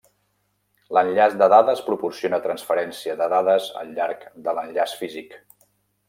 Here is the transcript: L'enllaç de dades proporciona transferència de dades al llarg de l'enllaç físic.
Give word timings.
L'enllaç 0.97 1.33
de 1.41 1.49
dades 1.53 1.83
proporciona 1.89 2.39
transferència 2.45 3.17
de 3.19 3.27
dades 3.33 3.67
al 3.83 3.91
llarg 3.99 4.25
de 4.49 4.55
l'enllaç 4.61 4.95
físic. 5.03 5.37